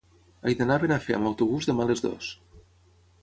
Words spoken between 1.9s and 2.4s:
les dues.